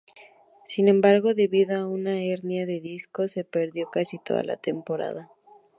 [0.67, 5.29] Sn embargo, debido a una hernia de disco, se perdió casi toda la temporada.